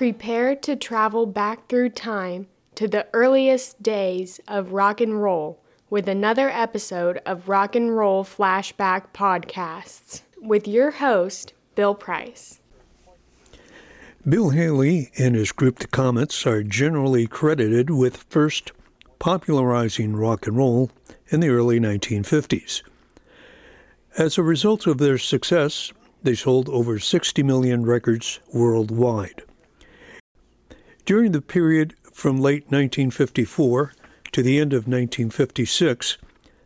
Prepare 0.00 0.56
to 0.56 0.76
travel 0.76 1.26
back 1.26 1.68
through 1.68 1.90
time 1.90 2.46
to 2.74 2.88
the 2.88 3.06
earliest 3.12 3.82
days 3.82 4.40
of 4.48 4.72
rock 4.72 4.98
and 4.98 5.22
roll 5.22 5.62
with 5.90 6.08
another 6.08 6.48
episode 6.48 7.20
of 7.26 7.50
Rock 7.50 7.76
and 7.76 7.94
Roll 7.94 8.24
Flashback 8.24 9.12
Podcasts 9.12 10.22
with 10.40 10.66
your 10.66 10.92
host, 10.92 11.52
Bill 11.74 11.94
Price. 11.94 12.60
Bill 14.26 14.48
Haley 14.48 15.10
and 15.18 15.34
his 15.34 15.52
group 15.52 15.80
The 15.80 15.86
Comets 15.86 16.46
are 16.46 16.62
generally 16.62 17.26
credited 17.26 17.90
with 17.90 18.24
first 18.30 18.72
popularizing 19.18 20.16
rock 20.16 20.46
and 20.46 20.56
roll 20.56 20.90
in 21.28 21.40
the 21.40 21.50
early 21.50 21.78
1950s. 21.78 22.82
As 24.16 24.38
a 24.38 24.42
result 24.42 24.86
of 24.86 24.96
their 24.96 25.18
success, 25.18 25.92
they 26.22 26.34
sold 26.34 26.70
over 26.70 26.98
60 26.98 27.42
million 27.42 27.84
records 27.84 28.40
worldwide. 28.50 29.42
During 31.10 31.32
the 31.32 31.42
period 31.42 31.96
from 32.12 32.40
late 32.40 32.66
1954 32.66 33.94
to 34.30 34.42
the 34.44 34.60
end 34.60 34.72
of 34.72 34.86
1956, 34.86 36.18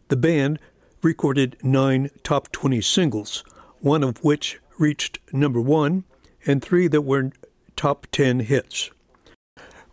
the 0.09 0.17
band 0.19 0.59
recorded 1.01 1.57
nine 1.63 2.11
top 2.23 2.53
20 2.53 2.83
singles, 2.83 3.43
one 3.81 4.05
of 4.05 4.23
which 4.23 4.61
reached 4.79 5.19
number 5.33 5.63
one, 5.63 6.05
and 6.45 6.61
three 6.61 6.89
that 6.89 7.01
were 7.01 7.31
top 7.75 8.07
10 8.13 8.41
hits. 8.41 8.91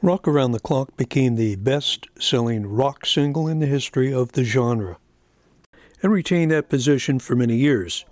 Rock 0.01 0.27
Around 0.27 0.51
the 0.51 0.59
Clock 0.59 0.97
became 0.97 1.37
the 1.37 1.55
best 1.55 2.07
selling 2.19 2.67
rock 2.67 3.05
single 3.05 3.47
in 3.47 3.59
the 3.59 3.67
history 3.67 4.13
of 4.13 4.33
the 4.33 4.43
genre 4.43 4.97
and 6.03 6.11
retained 6.11 6.51
that 6.51 6.67
position 6.67 7.19
for 7.19 7.37
many 7.37 7.55
years. 7.55 8.03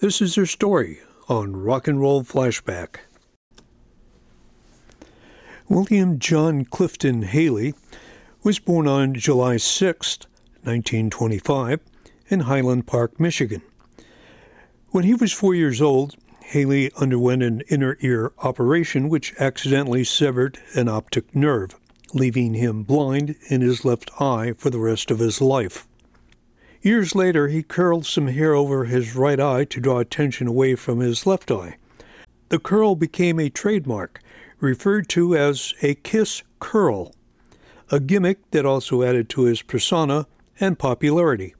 This 0.00 0.20
is 0.20 0.34
their 0.34 0.44
story 0.44 1.02
on 1.28 1.54
Rock 1.54 1.86
and 1.86 2.00
Roll 2.00 2.24
Flashback. 2.24 2.96
William 5.70 6.18
John 6.18 6.64
Clifton 6.64 7.24
Haley 7.24 7.74
was 8.42 8.58
born 8.58 8.88
on 8.88 9.12
July 9.12 9.58
6, 9.58 10.20
1925, 10.62 11.80
in 12.28 12.40
Highland 12.40 12.86
Park, 12.86 13.20
Michigan. 13.20 13.60
When 14.92 15.04
he 15.04 15.12
was 15.12 15.30
four 15.30 15.54
years 15.54 15.82
old, 15.82 16.16
Haley 16.42 16.90
underwent 16.96 17.42
an 17.42 17.60
inner 17.68 17.98
ear 18.00 18.32
operation 18.38 19.10
which 19.10 19.34
accidentally 19.38 20.04
severed 20.04 20.58
an 20.72 20.88
optic 20.88 21.36
nerve, 21.36 21.76
leaving 22.14 22.54
him 22.54 22.82
blind 22.82 23.36
in 23.50 23.60
his 23.60 23.84
left 23.84 24.10
eye 24.18 24.54
for 24.56 24.70
the 24.70 24.78
rest 24.78 25.10
of 25.10 25.18
his 25.18 25.42
life. 25.42 25.86
Years 26.80 27.14
later, 27.14 27.48
he 27.48 27.62
curled 27.62 28.06
some 28.06 28.28
hair 28.28 28.54
over 28.54 28.86
his 28.86 29.14
right 29.14 29.38
eye 29.38 29.64
to 29.66 29.80
draw 29.80 29.98
attention 29.98 30.46
away 30.46 30.76
from 30.76 31.00
his 31.00 31.26
left 31.26 31.50
eye. 31.50 31.76
The 32.48 32.58
curl 32.58 32.94
became 32.94 33.38
a 33.38 33.50
trademark, 33.50 34.22
referred 34.60 35.08
to 35.10 35.36
as 35.36 35.74
a 35.82 35.94
kiss 35.94 36.42
curl, 36.58 37.14
a 37.90 38.00
gimmick 38.00 38.50
that 38.50 38.66
also 38.66 39.02
added 39.02 39.28
to 39.28 39.42
his 39.42 39.62
persona 39.62 40.26
and 40.60 40.78
popularity. 40.78 41.54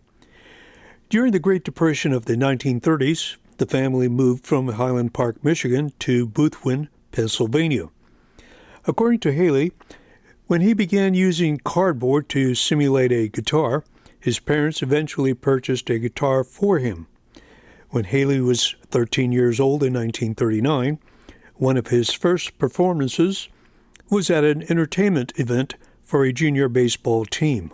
During 1.09 1.33
the 1.33 1.39
Great 1.39 1.65
Depression 1.65 2.13
of 2.13 2.27
the 2.27 2.35
1930s, 2.35 3.37
the 3.57 3.67
family 3.67 4.09
moved 4.09 4.47
from 4.47 4.69
Highland 4.69 5.15
Park, 5.15 5.43
Michigan 5.43 5.93
to 6.01 6.27
Boothwyn, 6.27 6.89
Pennsylvania. 7.13 7.89
According 8.87 9.21
to 9.21 9.33
Haley, 9.33 9.73
when 10.47 10.61
he 10.61 10.73
began 10.73 11.15
using 11.15 11.59
cardboard 11.59 12.29
to 12.31 12.55
simulate 12.55 13.13
a 13.13 13.29
guitar, 13.29 13.85
his 14.19 14.39
parents 14.39 14.83
eventually 14.83 15.35
purchased 15.35 15.91
a 15.91 15.99
guitar 15.99 16.45
for 16.45 16.79
him. 16.79 17.07
When 17.91 18.05
Haley 18.05 18.41
was 18.41 18.75
13 18.91 19.33
years 19.33 19.61
old 19.61 19.83
in 19.83 19.95
1939, 19.95 20.99
one 21.59 21.77
of 21.77 21.89
his 21.89 22.13
first 22.13 22.59
performances 22.59 23.49
was 24.11 24.31
at 24.31 24.45
an 24.45 24.63
entertainment 24.71 25.33
event 25.37 25.75
for 26.03 26.25
a 26.25 26.33
junior 26.33 26.69
baseball 26.69 27.25
team. 27.25 27.73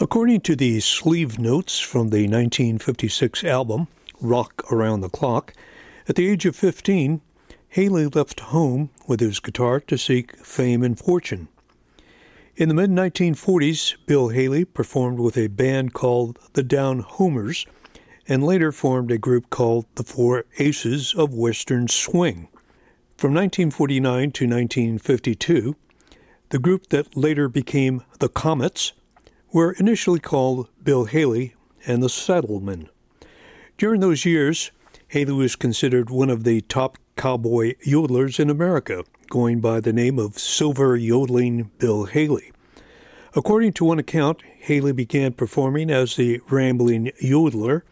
According 0.00 0.40
to 0.42 0.56
the 0.56 0.80
sleeve 0.80 1.38
notes 1.38 1.78
from 1.78 2.08
the 2.08 2.22
1956 2.22 3.44
album 3.44 3.88
Rock 4.20 4.64
Around 4.72 5.02
the 5.02 5.10
Clock, 5.10 5.52
at 6.08 6.16
the 6.16 6.28
age 6.28 6.46
of 6.46 6.56
15, 6.56 7.20
Haley 7.68 8.06
left 8.06 8.40
home 8.40 8.90
with 9.06 9.20
his 9.20 9.40
guitar 9.40 9.80
to 9.80 9.98
seek 9.98 10.36
fame 10.44 10.82
and 10.82 10.98
fortune. 10.98 11.48
In 12.56 12.68
the 12.68 12.74
mid 12.74 12.90
1940s, 12.90 13.96
Bill 14.06 14.28
Haley 14.28 14.64
performed 14.64 15.18
with 15.18 15.36
a 15.36 15.48
band 15.48 15.92
called 15.94 16.38
the 16.52 16.62
Down 16.62 17.00
Homers 17.00 17.66
and 18.28 18.44
later 18.44 18.72
formed 18.72 19.10
a 19.10 19.18
group 19.18 19.50
called 19.50 19.86
the 19.94 20.04
Four 20.04 20.44
Aces 20.58 21.14
of 21.14 21.34
Western 21.34 21.88
Swing. 21.88 22.48
From 23.16 23.34
1949 23.34 24.30
to 24.32 24.46
1952, 24.46 25.76
the 26.50 26.58
group 26.58 26.88
that 26.88 27.16
later 27.16 27.48
became 27.48 28.02
the 28.18 28.28
Comets 28.28 28.92
were 29.52 29.72
initially 29.72 30.20
called 30.20 30.68
Bill 30.82 31.04
Haley 31.04 31.54
and 31.86 32.02
the 32.02 32.08
Saddlemen. 32.08 32.88
During 33.78 34.00
those 34.00 34.24
years, 34.24 34.70
Haley 35.08 35.32
was 35.32 35.56
considered 35.56 36.10
one 36.10 36.30
of 36.30 36.44
the 36.44 36.62
top 36.62 36.98
cowboy 37.16 37.74
yodelers 37.86 38.40
in 38.40 38.48
America, 38.48 39.04
going 39.28 39.60
by 39.60 39.80
the 39.80 39.92
name 39.92 40.18
of 40.18 40.38
Silver 40.38 40.96
Yodeling 40.96 41.70
Bill 41.78 42.04
Haley. 42.04 42.52
According 43.34 43.72
to 43.74 43.84
one 43.84 43.98
account, 43.98 44.42
Haley 44.42 44.92
began 44.92 45.32
performing 45.32 45.90
as 45.90 46.16
the 46.16 46.40
Rambling 46.50 47.12
Yodeler 47.22 47.82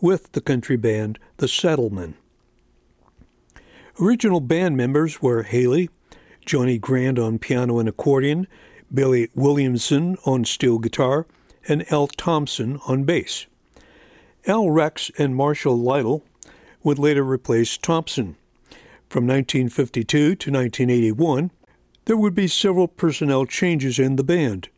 with 0.00 0.32
the 0.32 0.40
country 0.40 0.76
band 0.76 1.18
The 1.38 1.48
Saddlemen. 1.48 2.14
Original 4.00 4.40
band 4.40 4.76
members 4.76 5.20
were 5.20 5.42
Haley, 5.42 5.90
Johnny 6.46 6.78
Grant 6.78 7.18
on 7.18 7.38
piano 7.38 7.78
and 7.78 7.88
accordion, 7.88 8.46
Billy 8.92 9.28
Williamson 9.34 10.16
on 10.24 10.44
steel 10.44 10.78
guitar, 10.78 11.26
and 11.68 11.90
Al 11.92 12.06
Thompson 12.06 12.78
on 12.86 13.04
bass. 13.04 13.46
Al 14.46 14.70
Rex 14.70 15.10
and 15.18 15.34
Marshall 15.34 15.78
Lytle 15.78 16.24
would 16.82 16.98
later 16.98 17.24
replace 17.24 17.76
Thompson. 17.76 18.36
From 19.08 19.26
1952 19.26 20.36
to 20.36 20.50
1981, 20.50 21.50
there 22.04 22.16
would 22.16 22.34
be 22.34 22.46
several 22.46 22.88
personnel 22.88 23.44
changes 23.44 23.98
in 23.98 24.16
the 24.16 24.24
band 24.24 24.68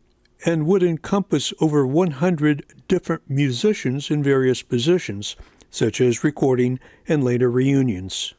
and 0.45 0.67
would 0.67 0.83
encompass 0.83 1.53
over 1.61 1.87
100 1.87 2.65
different 2.89 3.23
musicians 3.29 4.11
in 4.11 4.23
various 4.23 4.63
positions, 4.63 5.37
such 5.71 6.01
as 6.01 6.25
recording 6.25 6.81
and 7.07 7.23
later 7.23 7.51
reunions. 7.51 8.35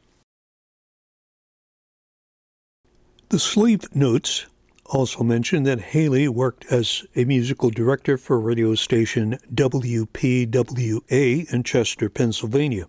The 3.28 3.38
sleeve 3.38 3.94
notes 3.94 4.46
also 4.86 5.24
mention 5.24 5.62
that 5.62 5.80
Haley 5.80 6.28
worked 6.28 6.66
as 6.70 7.06
a 7.16 7.24
musical 7.24 7.70
director 7.70 8.18
for 8.18 8.38
radio 8.38 8.74
station 8.74 9.38
WPWA 9.54 11.52
in 11.52 11.62
Chester, 11.62 12.10
Pennsylvania. 12.10 12.86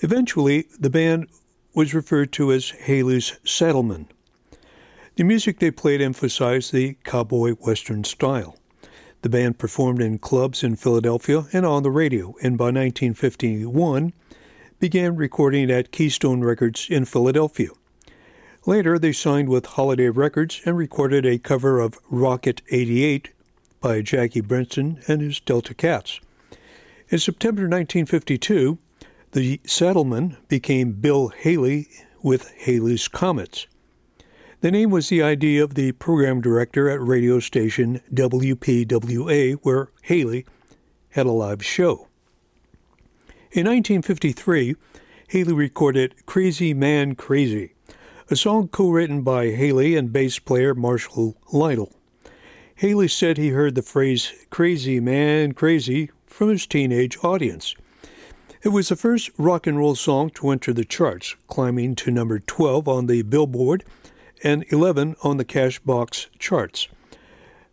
Eventually, 0.00 0.66
the 0.78 0.90
band 0.90 1.28
was 1.74 1.94
referred 1.94 2.32
to 2.32 2.52
as 2.52 2.70
Haley's 2.70 3.38
Saddlemen. 3.44 4.08
The 5.20 5.24
music 5.24 5.58
they 5.58 5.70
played 5.70 6.00
emphasized 6.00 6.72
the 6.72 6.96
cowboy 7.04 7.50
western 7.56 8.04
style. 8.04 8.56
The 9.20 9.28
band 9.28 9.58
performed 9.58 10.00
in 10.00 10.18
clubs 10.18 10.64
in 10.64 10.76
Philadelphia 10.76 11.44
and 11.52 11.66
on 11.66 11.82
the 11.82 11.90
radio, 11.90 12.36
and 12.42 12.56
by 12.56 12.68
1951 12.68 14.14
began 14.78 15.16
recording 15.16 15.70
at 15.70 15.92
Keystone 15.92 16.40
Records 16.40 16.86
in 16.88 17.04
Philadelphia. 17.04 17.68
Later, 18.64 18.98
they 18.98 19.12
signed 19.12 19.50
with 19.50 19.66
Holiday 19.66 20.08
Records 20.08 20.62
and 20.64 20.78
recorded 20.78 21.26
a 21.26 21.36
cover 21.38 21.80
of 21.80 21.98
Rocket 22.08 22.62
88 22.70 23.28
by 23.82 24.00
Jackie 24.00 24.40
Brenston 24.40 25.02
and 25.06 25.20
his 25.20 25.38
Delta 25.38 25.74
Cats. 25.74 26.18
In 27.10 27.18
September 27.18 27.64
1952, 27.64 28.78
the 29.32 29.60
Saddlemen 29.66 30.38
became 30.48 30.92
Bill 30.92 31.28
Haley 31.28 31.90
with 32.22 32.50
Haley's 32.52 33.06
Comets. 33.06 33.66
The 34.60 34.70
name 34.70 34.90
was 34.90 35.08
the 35.08 35.22
idea 35.22 35.64
of 35.64 35.72
the 35.72 35.92
program 35.92 36.42
director 36.42 36.90
at 36.90 37.00
radio 37.00 37.40
station 37.40 38.02
WPWA, 38.12 39.54
where 39.62 39.88
Haley 40.02 40.44
had 41.12 41.24
a 41.24 41.32
live 41.32 41.64
show. 41.64 42.08
In 43.52 43.66
1953, 43.66 44.76
Haley 45.28 45.52
recorded 45.54 46.26
Crazy 46.26 46.74
Man 46.74 47.14
Crazy, 47.14 47.72
a 48.28 48.36
song 48.36 48.68
co 48.68 48.90
written 48.90 49.22
by 49.22 49.46
Haley 49.46 49.96
and 49.96 50.12
bass 50.12 50.38
player 50.38 50.74
Marshall 50.74 51.38
Lytle. 51.50 51.96
Haley 52.74 53.08
said 53.08 53.38
he 53.38 53.50
heard 53.50 53.74
the 53.74 53.82
phrase 53.82 54.30
crazy 54.50 55.00
man 55.00 55.52
crazy 55.52 56.10
from 56.26 56.50
his 56.50 56.66
teenage 56.66 57.16
audience. 57.22 57.74
It 58.62 58.68
was 58.68 58.90
the 58.90 58.96
first 58.96 59.30
rock 59.38 59.66
and 59.66 59.78
roll 59.78 59.94
song 59.94 60.28
to 60.34 60.50
enter 60.50 60.74
the 60.74 60.84
charts, 60.84 61.34
climbing 61.46 61.94
to 61.94 62.10
number 62.10 62.38
12 62.40 62.86
on 62.88 63.06
the 63.06 63.22
Billboard 63.22 63.84
and 64.42 64.64
11 64.68 65.16
on 65.22 65.36
the 65.36 65.44
Cashbox 65.44 66.26
charts. 66.38 66.88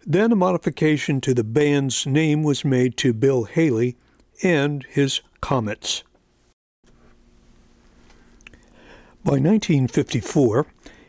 Then 0.05 0.31
a 0.31 0.35
modification 0.35 1.19
to 1.21 1.33
the 1.33 1.43
band's 1.43 2.05
name 2.05 2.43
was 2.43 2.63
made 2.63 2.95
to 2.97 3.13
Bill 3.13 3.43
Haley 3.43 3.97
and 4.41 4.83
his 4.85 5.21
Comets. 5.41 6.03
By 9.23 9.33
1954, 9.33 10.67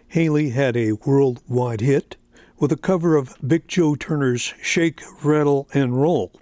Haley 0.09 0.51
had 0.51 0.77
a 0.77 0.93
worldwide 0.93 1.81
hit 1.81 2.17
with 2.59 2.73
a 2.73 2.77
cover 2.77 3.15
of 3.15 3.37
Big 3.47 3.69
Joe 3.69 3.95
Turner's 3.95 4.55
Shake, 4.61 5.01
Rattle, 5.23 5.69
and 5.73 6.01
Roll. 6.01 6.33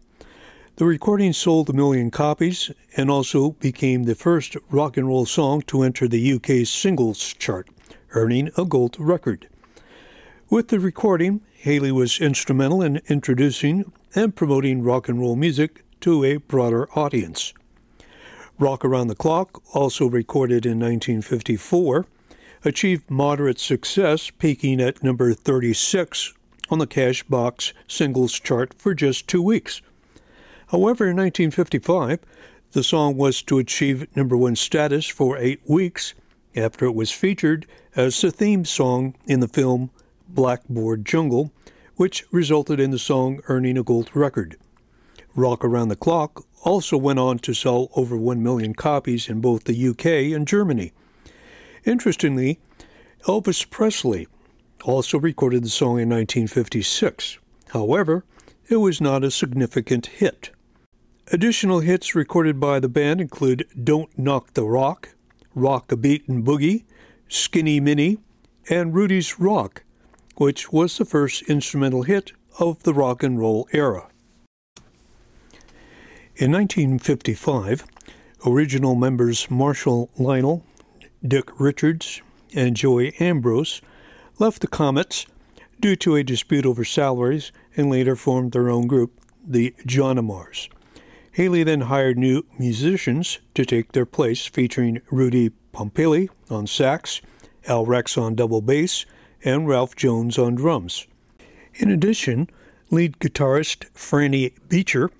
The 0.77 0.85
recording 0.85 1.33
sold 1.33 1.69
a 1.69 1.73
million 1.73 2.11
copies 2.11 2.71
and 2.97 3.11
also 3.11 3.53
became 3.53 4.05
the 4.05 4.15
first 4.15 4.57
rock 4.71 4.97
and 4.97 5.07
roll 5.07 5.27
song 5.27 5.63
to 5.63 5.83
enter 5.83 6.07
the 6.07 6.33
UK 6.35 6.67
singles 6.67 7.35
chart, 7.35 7.69
earning 8.17 8.51
a 8.57 8.65
gold 8.65 8.97
record. 8.99 9.47
With 10.49 10.69
the 10.69 10.81
recording, 10.81 11.43
Haley 11.59 11.93
was 11.93 12.21
instrumental 12.21 12.81
in 12.81 13.03
introducing 13.09 13.93
and 14.15 14.35
promoting 14.35 14.83
rock 14.83 15.09
and 15.09 15.21
roll 15.21 15.37
music 15.37 15.85
to 16.01 16.25
a 16.25 16.39
broader 16.39 16.89
audience. 16.99 17.53
Rock 18.59 18.85
Around 18.85 19.09
the 19.09 19.15
Clock, 19.15 19.63
also 19.75 20.07
recorded 20.07 20.65
in 20.65 20.79
1954, 20.79 22.07
achieved 22.65 23.11
moderate 23.11 23.61
success, 23.61 24.31
peaking 24.31 24.81
at 24.81 25.05
number 25.05 25.35
36 25.35 26.33
on 26.71 26.79
the 26.79 26.87
Cashbox 26.87 27.75
singles 27.87 28.41
chart 28.41 28.73
for 28.79 28.95
just 28.95 29.29
two 29.29 29.43
weeks. 29.43 29.83
However, 30.69 31.05
in 31.05 31.17
1955, 31.17 32.21
the 32.73 32.83
song 32.83 33.17
was 33.17 33.43
to 33.43 33.59
achieve 33.59 34.09
number 34.17 34.37
one 34.37 34.57
status 34.57 35.07
for 35.07 35.37
eight 35.37 35.61
weeks 35.67 36.15
after 36.57 36.87
it 36.87 36.95
was 36.95 37.13
featured 37.13 37.67
as 37.95 38.21
the 38.21 38.31
theme 38.31 38.65
song 38.65 39.15
in 39.27 39.41
the 39.41 39.49
film 39.49 39.91
Blackboard 40.29 41.05
Jungle, 41.05 41.53
which 41.97 42.25
resulted 42.31 42.81
in 42.81 42.91
the 42.91 42.99
song 42.99 43.41
earning 43.49 43.79
a 43.79 43.83
gold 43.83 44.11
record. 44.15 44.57
Rock 45.35 45.65
Around 45.65 45.89
the 45.89 45.97
Clock 45.97 46.47
also 46.63 46.97
went 46.97 47.19
on 47.19 47.39
to 47.41 47.55
sell 47.55 47.91
over 47.95 48.17
1 48.17 48.43
million 48.43 48.75
copies 48.75 49.29
in 49.29 49.41
both 49.41 49.65
the 49.65 49.89
UK 49.89 50.35
and 50.35 50.49
Germany. 50.49 50.93
Interestingly, 51.85 52.59
Elvis 53.25 53.69
Presley 53.69 54.27
also 54.85 55.19
recorded 55.19 55.65
the 55.65 55.69
song 55.69 56.01
in 56.01 56.09
1956. 56.09 57.39
However, 57.69 58.25
it 58.69 58.77
was 58.77 59.01
not 59.01 59.25
a 59.25 59.31
significant 59.31 60.07
hit. 60.07 60.51
Additional 61.33 61.81
hits 61.81 62.15
recorded 62.15 62.61
by 62.61 62.79
the 62.79 62.89
band 62.89 63.21
include 63.21 63.67
Don't 63.83 64.17
Knock 64.17 64.55
the 64.55 64.65
Rock, 64.65 65.11
Rock 65.57 65.91
a 65.91 65.97
Beat 65.97 66.29
and 66.29 66.45
Boogie, 66.45 66.85
Skinny 67.29 67.81
Minnie, 67.81 68.19
and 68.69 68.95
Rudy's 68.95 69.41
Rock, 69.41 69.85
which 70.37 70.71
was 70.71 70.99
the 70.99 71.07
first 71.07 71.43
instrumental 71.49 72.03
hit 72.03 72.33
of 72.61 72.83
the 72.83 72.93
rock 72.93 73.23
and 73.23 73.39
roll 73.39 73.67
era. 73.73 74.09
In 76.37 76.53
1955, 76.53 77.87
original 78.47 78.95
members 78.95 79.51
Marshall 79.51 80.11
Lytle, 80.19 80.63
Dick 81.27 81.59
Richards, 81.59 82.21
and 82.55 82.77
Joey 82.77 83.15
Ambrose 83.19 83.81
left 84.39 84.61
the 84.61 84.69
Comets 84.69 85.27
due 85.81 85.97
to 85.97 86.17
a 86.17 86.23
dispute 86.23 86.67
over 86.67 86.85
salaries 86.85 87.51
and 87.79 87.89
later 87.89 88.15
formed 88.15 88.53
their 88.53 88.69
own 88.69 88.87
group, 88.87 89.19
the 89.43 89.75
Jodimars. 89.87 90.69
Haley 91.37 91.65
then 91.65 91.83
hired 91.83 92.17
new 92.17 92.47
musicians 92.59 93.41
to 93.55 93.67
take 93.67 93.93
their 93.93 94.07
place, 94.07 94.47
featuring 94.47 95.03
Rudy 95.11 95.51
Pompili 95.71 96.31
on 96.49 96.67
sax, 96.67 97.21
Al 97.67 97.85
Rex 97.85 98.17
on 98.17 98.35
double 98.35 98.63
bass, 98.63 99.05
and 99.45 99.69
Ralph 99.69 99.95
Jones 99.95 100.39
on 100.39 100.55
drums. 100.55 101.07
In 101.75 101.91
addition, 101.91 102.49
lead 102.91 103.19
guitarist 103.19 103.85
Franny 103.93 104.55
Beecher 104.71 105.11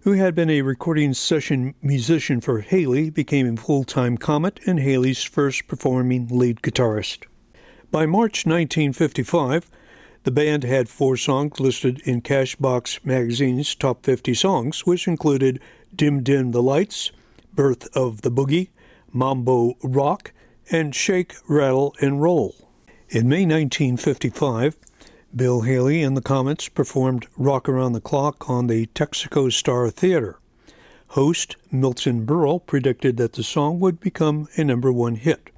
who 0.00 0.12
had 0.12 0.34
been 0.34 0.50
a 0.50 0.60
recording 0.60 1.14
session 1.14 1.74
musician 1.80 2.42
for 2.42 2.60
Haley, 2.60 3.08
became 3.08 3.54
a 3.54 3.56
full 3.56 3.82
time 3.82 4.18
Comet 4.18 4.60
and 4.66 4.78
Haley's 4.78 5.22
first 5.22 5.66
performing 5.66 6.28
lead 6.30 6.60
guitarist. 6.60 7.24
By 7.90 8.04
March 8.04 8.44
1955, 8.44 9.70
the 10.26 10.32
band 10.32 10.64
had 10.64 10.88
four 10.88 11.16
songs 11.16 11.60
listed 11.60 12.00
in 12.00 12.20
Cashbox 12.20 12.98
magazine's 13.04 13.76
top 13.76 14.04
50 14.04 14.34
songs, 14.34 14.84
which 14.84 15.06
included 15.06 15.60
Dim 15.94 16.24
Dim 16.24 16.50
the 16.50 16.60
Lights, 16.60 17.12
Birth 17.54 17.96
of 17.96 18.22
the 18.22 18.30
Boogie, 18.32 18.70
Mambo 19.12 19.76
Rock, 19.84 20.32
and 20.68 20.92
Shake, 20.92 21.36
Rattle, 21.48 21.94
and 22.00 22.20
Roll. 22.20 22.56
In 23.08 23.28
May 23.28 23.46
1955, 23.46 24.76
Bill 25.36 25.60
Haley 25.60 26.02
and 26.02 26.16
the 26.16 26.20
Comets 26.22 26.68
performed 26.68 27.28
Rock 27.36 27.68
Around 27.68 27.92
the 27.92 28.00
Clock 28.00 28.50
on 28.50 28.66
the 28.66 28.86
Texaco 28.96 29.52
Star 29.52 29.88
Theater. 29.90 30.40
Host 31.10 31.54
Milton 31.70 32.26
Berle 32.26 32.66
predicted 32.66 33.16
that 33.18 33.34
the 33.34 33.44
song 33.44 33.78
would 33.78 34.00
become 34.00 34.48
a 34.56 34.64
number 34.64 34.90
one 34.90 35.14
hit. 35.14 35.50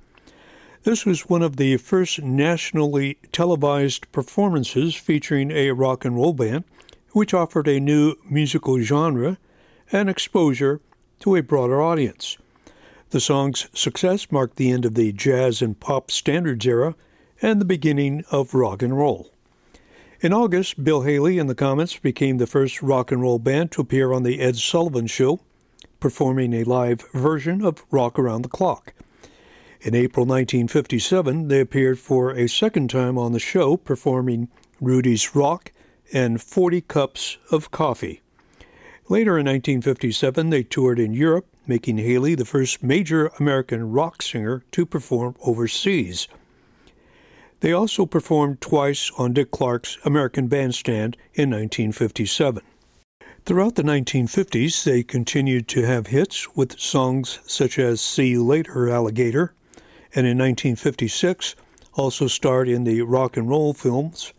This 0.84 1.04
was 1.04 1.28
one 1.28 1.42
of 1.42 1.56
the 1.56 1.76
first 1.76 2.22
nationally 2.22 3.18
televised 3.32 4.10
performances 4.12 4.94
featuring 4.94 5.50
a 5.50 5.72
rock 5.72 6.04
and 6.04 6.14
roll 6.14 6.32
band, 6.32 6.64
which 7.12 7.34
offered 7.34 7.66
a 7.66 7.80
new 7.80 8.14
musical 8.28 8.78
genre 8.80 9.38
and 9.90 10.08
exposure 10.08 10.80
to 11.20 11.34
a 11.34 11.42
broader 11.42 11.82
audience. 11.82 12.38
The 13.10 13.20
song's 13.20 13.68
success 13.72 14.30
marked 14.30 14.56
the 14.56 14.70
end 14.70 14.84
of 14.84 14.94
the 14.94 15.12
jazz 15.12 15.60
and 15.62 15.78
pop 15.78 16.10
standards 16.10 16.66
era 16.66 16.94
and 17.42 17.60
the 17.60 17.64
beginning 17.64 18.24
of 18.30 18.54
rock 18.54 18.82
and 18.82 18.96
roll. 18.96 19.30
In 20.20 20.32
August, 20.32 20.84
Bill 20.84 21.02
Haley 21.02 21.38
and 21.38 21.50
the 21.50 21.54
Comets 21.54 21.96
became 21.98 22.38
the 22.38 22.46
first 22.46 22.82
rock 22.82 23.10
and 23.10 23.22
roll 23.22 23.38
band 23.38 23.72
to 23.72 23.80
appear 23.80 24.12
on 24.12 24.22
The 24.22 24.40
Ed 24.40 24.56
Sullivan 24.56 25.06
Show, 25.06 25.40
performing 26.00 26.52
a 26.54 26.64
live 26.64 27.04
version 27.12 27.64
of 27.64 27.84
Rock 27.90 28.18
Around 28.18 28.42
the 28.42 28.48
Clock. 28.48 28.94
In 29.80 29.94
April 29.94 30.26
1957, 30.26 31.46
they 31.46 31.60
appeared 31.60 32.00
for 32.00 32.32
a 32.32 32.48
second 32.48 32.90
time 32.90 33.16
on 33.16 33.32
the 33.32 33.38
show, 33.38 33.76
performing 33.76 34.48
Rudy's 34.80 35.36
Rock 35.36 35.70
and 36.12 36.42
40 36.42 36.80
Cups 36.80 37.38
of 37.52 37.70
Coffee. 37.70 38.20
Later 39.08 39.38
in 39.38 39.46
1957, 39.46 40.50
they 40.50 40.64
toured 40.64 40.98
in 40.98 41.14
Europe, 41.14 41.46
making 41.66 41.98
Haley 41.98 42.34
the 42.34 42.44
first 42.44 42.82
major 42.82 43.28
American 43.38 43.92
rock 43.92 44.20
singer 44.20 44.64
to 44.72 44.84
perform 44.84 45.36
overseas. 45.44 46.26
They 47.60 47.72
also 47.72 48.04
performed 48.04 48.60
twice 48.60 49.12
on 49.16 49.32
Dick 49.32 49.52
Clark's 49.52 49.96
American 50.04 50.48
Bandstand 50.48 51.16
in 51.34 51.50
1957. 51.50 52.62
Throughout 53.44 53.76
the 53.76 53.82
1950s, 53.82 54.82
they 54.82 55.02
continued 55.02 55.68
to 55.68 55.86
have 55.86 56.08
hits 56.08 56.54
with 56.56 56.78
songs 56.80 57.38
such 57.46 57.78
as 57.78 58.00
See 58.00 58.28
You 58.28 58.44
Later, 58.44 58.90
Alligator, 58.90 59.54
and 60.14 60.26
in 60.26 60.38
1956 60.38 61.54
also 61.94 62.26
starred 62.26 62.68
in 62.68 62.84
the 62.84 63.02
rock 63.02 63.36
and 63.36 63.48
roll 63.48 63.74
films 63.74 64.32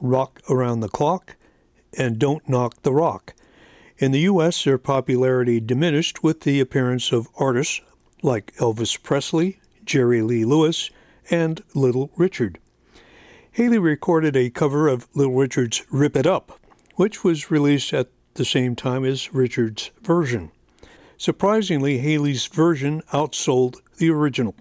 Rock 0.00 0.40
Around 0.50 0.80
the 0.80 0.88
Clock 0.88 1.36
and 1.96 2.18
Don't 2.18 2.46
Knock 2.48 2.82
the 2.82 2.92
Rock. 2.92 3.34
In 3.98 4.12
the 4.12 4.20
U.S., 4.20 4.64
their 4.64 4.78
popularity 4.78 5.60
diminished 5.60 6.22
with 6.22 6.40
the 6.40 6.60
appearance 6.60 7.12
of 7.12 7.28
artists 7.36 7.80
like 8.22 8.54
Elvis 8.56 9.00
Presley, 9.00 9.60
Jerry 9.84 10.20
Lee 10.20 10.44
Lewis, 10.44 10.90
and 11.30 11.62
Little 11.74 12.10
Richard. 12.16 12.58
Haley 13.52 13.78
recorded 13.78 14.36
a 14.36 14.50
cover 14.50 14.88
of 14.88 15.06
Little 15.14 15.34
Richard's 15.34 15.84
Rip 15.90 16.16
It 16.16 16.26
Up, 16.26 16.58
which 16.96 17.22
was 17.22 17.50
released 17.50 17.94
at 17.94 18.08
the 18.34 18.44
same 18.44 18.74
time 18.74 19.04
as 19.04 19.32
Richard's 19.32 19.90
version. 20.02 20.50
Surprisingly, 21.16 21.98
Haley's 21.98 22.46
version 22.46 23.00
outsold 23.12 23.76
the 23.98 24.10
original. 24.10 24.56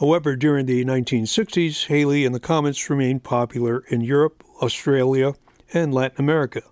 However, 0.00 0.36
during 0.36 0.66
the 0.66 0.84
1960s, 0.84 1.86
Haley 1.86 2.24
and 2.24 2.34
the 2.34 2.40
Comets 2.40 2.88
remained 2.90 3.22
popular 3.22 3.84
in 3.88 4.00
Europe, 4.00 4.42
Australia, 4.60 5.34
and 5.72 5.94
Latin 5.94 6.20
America. 6.20 6.62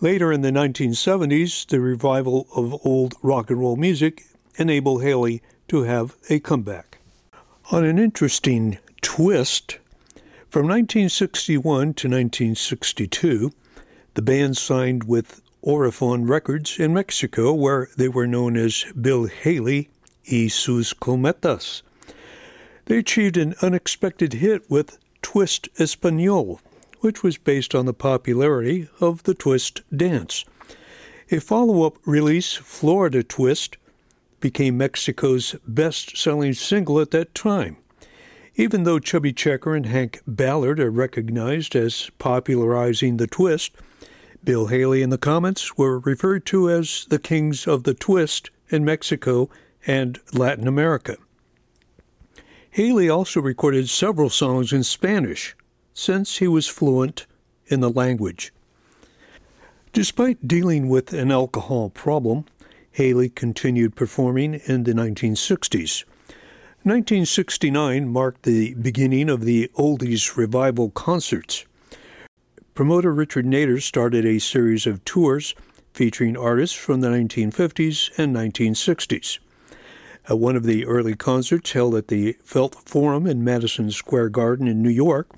Later 0.00 0.32
in 0.32 0.42
the 0.42 0.50
1970s, 0.50 1.66
the 1.66 1.80
revival 1.80 2.46
of 2.54 2.86
old 2.86 3.14
rock 3.22 3.50
and 3.50 3.58
roll 3.58 3.76
music 3.76 4.26
enabled 4.56 5.02
Haley 5.02 5.42
to 5.68 5.82
have 5.82 6.14
a 6.28 6.40
comeback. 6.40 6.98
On 7.70 7.84
an 7.84 7.98
interesting 7.98 8.78
twist, 9.02 9.78
from 10.48 10.66
1961 10.66 11.62
to 11.62 12.08
1962, 12.08 13.52
the 14.14 14.22
band 14.22 14.56
signed 14.56 15.04
with 15.04 15.42
Orfeon 15.64 16.28
Records 16.28 16.78
in 16.78 16.94
Mexico, 16.94 17.52
where 17.52 17.88
they 17.96 18.08
were 18.08 18.26
known 18.26 18.56
as 18.56 18.84
Bill 18.98 19.26
Haley 19.26 19.90
y 20.30 20.48
sus 20.48 20.92
Cometas. 20.94 21.82
They 22.88 22.96
achieved 22.96 23.36
an 23.36 23.54
unexpected 23.60 24.32
hit 24.32 24.68
with 24.70 24.98
Twist 25.20 25.68
Espanol, 25.78 26.58
which 27.00 27.22
was 27.22 27.36
based 27.36 27.74
on 27.74 27.84
the 27.84 27.92
popularity 27.92 28.88
of 28.98 29.24
the 29.24 29.34
twist 29.34 29.82
dance. 29.94 30.46
A 31.30 31.38
follow 31.38 31.86
up 31.86 31.98
release, 32.06 32.54
Florida 32.54 33.22
Twist, 33.22 33.76
became 34.40 34.78
Mexico's 34.78 35.54
best 35.66 36.16
selling 36.16 36.54
single 36.54 36.98
at 36.98 37.10
that 37.10 37.34
time. 37.34 37.76
Even 38.56 38.84
though 38.84 38.98
Chubby 38.98 39.34
Checker 39.34 39.74
and 39.74 39.84
Hank 39.84 40.22
Ballard 40.26 40.80
are 40.80 40.90
recognized 40.90 41.76
as 41.76 42.10
popularizing 42.18 43.18
the 43.18 43.26
twist, 43.26 43.72
Bill 44.42 44.68
Haley 44.68 45.02
and 45.02 45.12
the 45.12 45.18
Comets 45.18 45.76
were 45.76 45.98
referred 45.98 46.46
to 46.46 46.70
as 46.70 47.04
the 47.10 47.18
kings 47.18 47.66
of 47.66 47.82
the 47.82 47.92
twist 47.92 48.48
in 48.70 48.82
Mexico 48.82 49.50
and 49.86 50.18
Latin 50.32 50.66
America. 50.66 51.18
Haley 52.78 53.08
also 53.08 53.40
recorded 53.40 53.88
several 53.88 54.30
songs 54.30 54.72
in 54.72 54.84
Spanish, 54.84 55.56
since 55.94 56.36
he 56.36 56.46
was 56.46 56.68
fluent 56.68 57.26
in 57.66 57.80
the 57.80 57.90
language. 57.90 58.52
Despite 59.92 60.46
dealing 60.46 60.88
with 60.88 61.12
an 61.12 61.32
alcohol 61.32 61.90
problem, 61.90 62.44
Haley 62.92 63.30
continued 63.30 63.96
performing 63.96 64.60
in 64.66 64.84
the 64.84 64.92
1960s. 64.92 66.04
1969 66.84 68.08
marked 68.08 68.44
the 68.44 68.74
beginning 68.74 69.28
of 69.28 69.40
the 69.40 69.68
Oldies 69.76 70.36
Revival 70.36 70.90
concerts. 70.90 71.66
Promoter 72.74 73.12
Richard 73.12 73.44
Nader 73.44 73.82
started 73.82 74.24
a 74.24 74.38
series 74.38 74.86
of 74.86 75.04
tours 75.04 75.56
featuring 75.92 76.36
artists 76.36 76.76
from 76.76 77.00
the 77.00 77.08
1950s 77.08 78.16
and 78.16 78.36
1960s. 78.36 79.40
At 80.28 80.38
one 80.38 80.56
of 80.56 80.64
the 80.64 80.84
early 80.84 81.14
concerts 81.14 81.72
held 81.72 81.94
at 81.94 82.08
the 82.08 82.36
Felt 82.44 82.74
Forum 82.86 83.26
in 83.26 83.42
Madison 83.42 83.90
Square 83.90 84.28
Garden 84.30 84.68
in 84.68 84.82
New 84.82 84.90
York, 84.90 85.30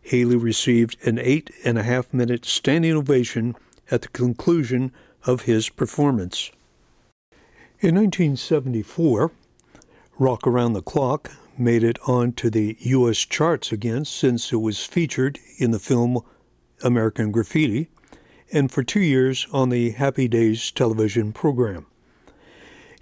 Haley 0.00 0.34
received 0.34 0.96
an 1.06 1.16
eight 1.18 1.50
and 1.64 1.78
a 1.78 1.84
half 1.84 2.12
minute 2.12 2.44
standing 2.44 2.92
ovation 2.92 3.54
at 3.88 4.02
the 4.02 4.08
conclusion 4.08 4.90
of 5.24 5.42
his 5.42 5.68
performance. 5.68 6.50
In 7.78 7.94
1974, 7.94 9.30
Rock 10.18 10.44
Around 10.44 10.72
the 10.72 10.82
Clock 10.82 11.30
made 11.56 11.84
it 11.84 11.98
onto 12.08 12.50
the 12.50 12.76
U.S. 12.80 13.18
charts 13.18 13.70
again 13.70 14.04
since 14.04 14.52
it 14.52 14.56
was 14.56 14.84
featured 14.84 15.38
in 15.58 15.70
the 15.70 15.78
film 15.78 16.18
American 16.82 17.30
Graffiti 17.30 17.88
and 18.52 18.72
for 18.72 18.82
two 18.82 19.00
years 19.00 19.46
on 19.52 19.68
the 19.68 19.90
Happy 19.90 20.26
Days 20.26 20.72
television 20.72 21.32
program. 21.32 21.86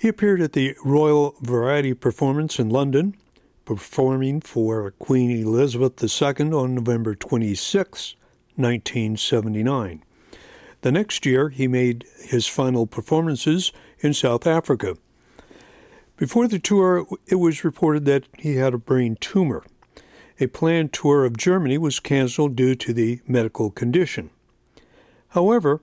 He 0.01 0.09
appeared 0.09 0.41
at 0.41 0.55
the 0.55 0.75
Royal 0.83 1.35
Variety 1.43 1.93
Performance 1.93 2.59
in 2.59 2.71
London, 2.71 3.19
performing 3.67 4.41
for 4.41 4.93
Queen 4.93 5.31
Elizabeth 5.31 6.03
II 6.03 6.53
on 6.53 6.75
November 6.75 7.15
26, 7.15 8.15
1979. 8.57 10.03
The 10.81 10.91
next 10.91 11.27
year, 11.27 11.51
he 11.51 11.69
made 11.69 12.07
his 12.19 12.47
final 12.47 12.87
performances 12.87 13.73
in 13.99 14.15
South 14.15 14.47
Africa. 14.47 14.97
Before 16.17 16.49
the 16.49 16.59
tour, 16.59 17.07
it 17.27 17.35
was 17.35 17.63
reported 17.63 18.07
that 18.07 18.25
he 18.39 18.57
had 18.57 18.73
a 18.73 18.79
brain 18.79 19.19
tumor. 19.21 19.67
A 20.41 20.47
planned 20.47 20.95
tour 20.95 21.27
of 21.27 21.37
Germany 21.37 21.77
was 21.77 22.01
canceled 22.01 22.57
due 22.57 22.75
to 22.75 22.95
the 22.95 23.21
medical 23.29 23.71
condition. 23.71 24.31
However, 25.29 25.83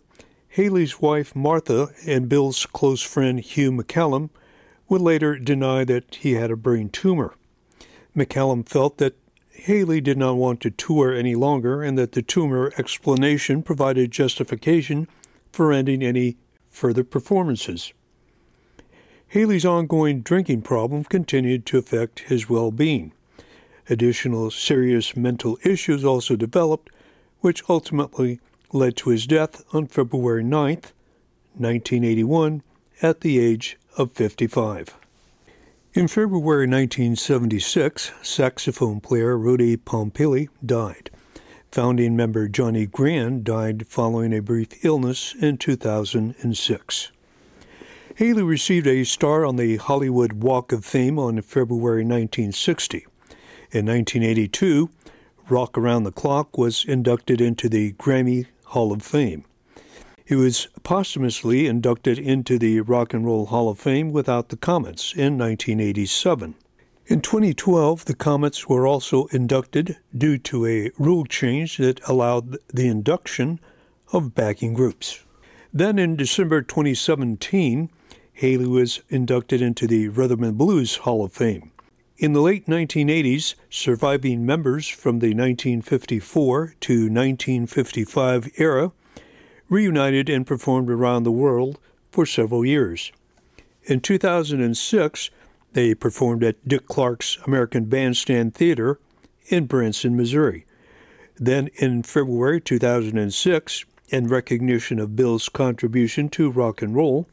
Haley's 0.57 0.99
wife 0.99 1.35
Martha 1.35 1.89
and 2.07 2.27
Bill's 2.27 2.65
close 2.65 3.03
friend 3.03 3.39
Hugh 3.39 3.71
McCallum 3.71 4.31
would 4.89 5.01
later 5.01 5.37
deny 5.37 5.83
that 5.83 6.15
he 6.15 6.33
had 6.33 6.49
a 6.49 6.55
brain 6.55 6.89
tumor. 6.89 7.35
McCallum 8.15 8.67
felt 8.67 8.97
that 8.97 9.13
Haley 9.51 10.01
did 10.01 10.17
not 10.17 10.35
want 10.35 10.59
to 10.61 10.71
tour 10.71 11.13
any 11.13 11.35
longer 11.35 11.83
and 11.83 11.95
that 11.99 12.13
the 12.13 12.23
tumor 12.23 12.73
explanation 12.75 13.61
provided 13.61 14.09
justification 14.09 15.07
for 15.51 15.71
ending 15.71 16.01
any 16.01 16.37
further 16.71 17.03
performances. 17.03 17.93
Haley's 19.27 19.63
ongoing 19.63 20.21
drinking 20.21 20.63
problem 20.63 21.03
continued 21.03 21.67
to 21.67 21.77
affect 21.77 22.21
his 22.21 22.49
well 22.49 22.71
being. 22.71 23.11
Additional 23.91 24.49
serious 24.49 25.15
mental 25.15 25.59
issues 25.63 26.03
also 26.03 26.35
developed, 26.35 26.89
which 27.41 27.61
ultimately 27.69 28.39
led 28.71 28.95
to 28.97 29.09
his 29.09 29.27
death 29.27 29.63
on 29.73 29.87
February 29.87 30.43
9, 30.43 30.81
1981, 31.55 32.63
at 33.01 33.21
the 33.21 33.39
age 33.39 33.77
of 33.97 34.11
55. 34.11 34.95
In 35.93 36.07
February 36.07 36.67
1976, 36.67 38.11
saxophone 38.21 38.99
player 38.99 39.37
Rudy 39.37 39.77
Pompili 39.77 40.49
died. 40.63 41.09
Founding 41.71 42.15
member 42.15 42.47
Johnny 42.47 42.85
Grant 42.85 43.43
died 43.43 43.87
following 43.87 44.33
a 44.33 44.41
brief 44.41 44.83
illness 44.85 45.35
in 45.39 45.57
2006. 45.57 47.11
Haley 48.15 48.43
received 48.43 48.87
a 48.87 49.03
star 49.03 49.45
on 49.45 49.57
the 49.57 49.77
Hollywood 49.77 50.33
Walk 50.33 50.71
of 50.71 50.85
Fame 50.85 51.19
on 51.19 51.41
February 51.41 52.03
1960. 52.03 53.05
In 53.71 53.85
1982, 53.85 54.89
Rock 55.49 55.77
Around 55.77 56.03
the 56.03 56.11
Clock 56.11 56.57
was 56.57 56.83
inducted 56.85 57.39
into 57.39 57.69
the 57.69 57.93
Grammy 57.93 58.47
Hall 58.67 58.91
of 58.91 59.01
Fame. 59.01 59.45
He 60.25 60.35
was 60.35 60.67
posthumously 60.83 61.67
inducted 61.67 62.19
into 62.19 62.59
the 62.59 62.81
Rock 62.81 63.13
and 63.13 63.25
Roll 63.25 63.45
Hall 63.45 63.69
of 63.69 63.79
Fame 63.79 64.11
without 64.11 64.49
the 64.49 64.57
Comets 64.57 65.13
in 65.13 65.37
1987. 65.37 66.55
In 67.05 67.21
2012, 67.21 68.03
the 68.03 68.13
Comets 68.13 68.67
were 68.67 68.85
also 68.85 69.27
inducted 69.27 69.97
due 70.15 70.37
to 70.39 70.65
a 70.65 70.91
rule 70.97 71.23
change 71.23 71.77
that 71.77 72.01
allowed 72.09 72.57
the 72.67 72.87
induction 72.87 73.61
of 74.11 74.35
backing 74.35 74.73
groups. 74.73 75.23
Then 75.71 75.97
in 75.97 76.17
December 76.17 76.61
2017, 76.61 77.89
Haley 78.33 78.67
was 78.67 79.01
inducted 79.07 79.61
into 79.61 79.87
the 79.87 80.09
Rhythm 80.09 80.43
and 80.43 80.57
Blues 80.57 80.97
Hall 80.97 81.23
of 81.23 81.31
Fame. 81.31 81.71
In 82.19 82.33
the 82.33 82.41
late 82.41 82.65
1980s, 82.65 83.53
surviving 83.69 84.43
members 84.43 84.87
from 84.87 85.19
the 85.19 85.35
1954 85.35 86.73
to 86.79 86.93
1955 86.93 88.49
era 88.57 88.91
reunited 89.69 90.27
and 90.27 90.47
performed 90.47 90.89
around 90.89 91.23
the 91.23 91.31
world 91.31 91.77
for 92.09 92.25
several 92.25 92.65
years. 92.65 93.11
In 93.83 93.99
2006, 93.99 95.29
they 95.73 95.93
performed 95.93 96.43
at 96.43 96.67
Dick 96.67 96.87
Clark's 96.87 97.37
American 97.45 97.85
Bandstand 97.85 98.55
Theater 98.55 98.99
in 99.49 99.67
Branson, 99.67 100.17
Missouri. 100.17 100.65
Then 101.35 101.69
in 101.75 102.01
February 102.01 102.59
2006, 102.59 103.85
in 104.09 104.27
recognition 104.27 104.99
of 104.99 105.15
Bill's 105.15 105.49
contribution 105.49 106.29
to 106.29 106.49
rock 106.49 106.81
and 106.81 106.95
roll, 106.95 107.27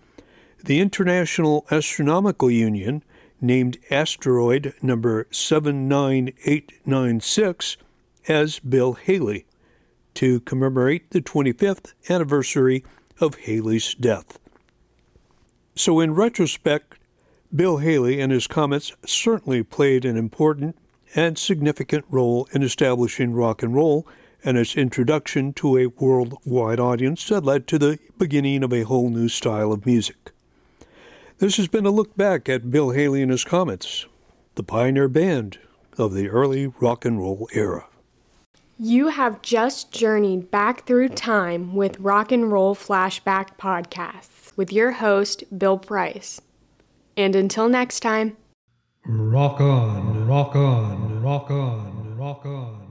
the 0.63 0.79
International 0.79 1.65
Astronomical 1.71 2.51
Union 2.51 3.03
named 3.41 3.79
asteroid 3.91 4.75
number 4.83 5.27
79896 5.31 7.77
as 8.29 8.59
Bill 8.59 8.93
Haley 8.95 9.47
to 10.15 10.41
commemorate 10.41 11.11
the 11.11 11.21
25th 11.21 11.93
anniversary 12.09 12.85
of 13.21 13.35
Haley's 13.37 13.95
death. 13.95 14.39
So, 15.75 16.01
in 16.01 16.15
retrospect, 16.15 16.99
Bill 17.55 17.79
Haley 17.79 18.21
and 18.21 18.33
his 18.33 18.47
comets 18.47 18.93
certainly 19.05 19.63
played 19.63 20.05
an 20.05 20.17
important 20.17 20.77
and 21.15 21.39
significant 21.39 22.05
role 22.09 22.49
in 22.53 22.63
establishing 22.63 23.33
rock 23.33 23.63
and 23.63 23.75
roll 23.75 24.07
and 24.45 24.59
its 24.59 24.77
introduction 24.77 25.53
to 25.55 25.79
a 25.79 25.87
worldwide 25.87 26.81
audience 26.81 27.27
that 27.29 27.45
led 27.45 27.67
to 27.67 27.79
the 27.79 27.99
beginning 28.19 28.63
of 28.63 28.73
a 28.73 28.83
whole 28.83 29.09
new 29.09 29.29
style 29.29 29.73
of 29.73 29.87
music. 29.87 30.34
This 31.39 31.57
has 31.57 31.67
been 31.67 31.85
a 31.85 31.91
look 31.91 32.17
back 32.17 32.49
at 32.49 32.71
Bill 32.71 32.91
Haley 32.91 33.21
and 33.21 33.31
his 33.31 33.45
Comets, 33.45 34.07
the 34.55 34.63
pioneer 34.63 35.09
band 35.09 35.59
of 35.99 36.15
the 36.15 36.29
early 36.29 36.69
rock 36.69 37.05
and 37.05 37.19
roll 37.19 37.49
era. 37.53 37.87
You 38.79 39.09
have 39.09 39.43
just 39.43 39.91
journeyed 39.91 40.51
back 40.53 40.87
through 40.87 41.11
time 41.11 41.75
with 41.75 41.99
Rock 41.99 42.31
and 42.31 42.53
Roll 42.53 42.75
Flashback 42.75 43.57
Podcasts 43.59 44.57
with 44.57 44.73
your 44.73 44.93
host, 44.93 45.43
Bill 45.57 45.77
Price. 45.77 46.41
And 47.17 47.35
until 47.35 47.69
next 47.69 48.01
time, 48.01 48.37
rock 49.05 49.61
on, 49.61 50.29
rock 50.29 50.55
on, 50.55 51.21
rock 51.21 51.51
on, 51.51 52.17
rock 52.17 52.47
on, 52.47 52.47
rock 52.47 52.47
on. 52.47 52.84